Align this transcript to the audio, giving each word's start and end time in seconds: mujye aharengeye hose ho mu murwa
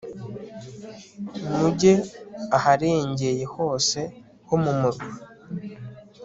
mujye 1.57 1.93
aharengeye 2.57 3.43
hose 3.55 3.99
ho 4.47 4.55
mu 4.63 4.71
murwa 4.79 5.07